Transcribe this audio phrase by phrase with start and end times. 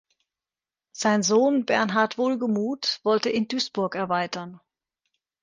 [0.93, 4.59] Sein Sohn Bernhard Wohlgemuth wollte in Duisburg erweitern.